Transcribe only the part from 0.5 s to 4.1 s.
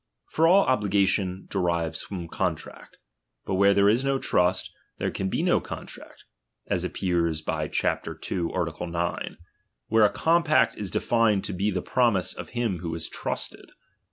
obligation derives from contract; but where there is